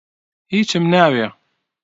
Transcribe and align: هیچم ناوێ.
هیچم 0.53 0.83
ناوێ. 0.93 1.27